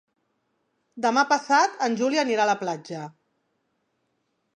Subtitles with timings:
[1.05, 3.03] Demà passat en Juli anirà a la platja.